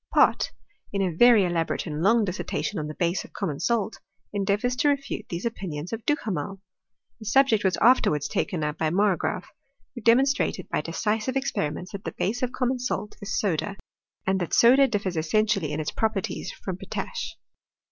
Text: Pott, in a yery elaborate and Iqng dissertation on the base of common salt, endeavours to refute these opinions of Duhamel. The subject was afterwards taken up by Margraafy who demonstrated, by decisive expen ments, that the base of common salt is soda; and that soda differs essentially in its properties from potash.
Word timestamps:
Pott, 0.11 0.49
in 0.91 1.03
a 1.03 1.11
yery 1.15 1.47
elaborate 1.47 1.85
and 1.85 2.03
Iqng 2.03 2.25
dissertation 2.25 2.79
on 2.79 2.87
the 2.87 2.95
base 2.95 3.23
of 3.23 3.33
common 3.33 3.59
salt, 3.59 3.99
endeavours 4.33 4.75
to 4.77 4.89
refute 4.89 5.27
these 5.29 5.45
opinions 5.45 5.93
of 5.93 6.03
Duhamel. 6.07 6.59
The 7.19 7.25
subject 7.25 7.63
was 7.63 7.77
afterwards 7.77 8.27
taken 8.27 8.63
up 8.63 8.79
by 8.79 8.89
Margraafy 8.89 9.45
who 9.93 10.01
demonstrated, 10.01 10.67
by 10.69 10.81
decisive 10.81 11.35
expen 11.35 11.75
ments, 11.75 11.91
that 11.91 12.03
the 12.03 12.13
base 12.17 12.41
of 12.41 12.51
common 12.51 12.79
salt 12.79 13.15
is 13.21 13.37
soda; 13.39 13.77
and 14.25 14.39
that 14.39 14.55
soda 14.55 14.87
differs 14.87 15.17
essentially 15.17 15.71
in 15.71 15.79
its 15.79 15.91
properties 15.91 16.51
from 16.51 16.77
potash. 16.79 17.37